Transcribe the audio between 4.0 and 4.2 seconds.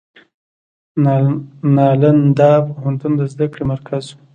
و.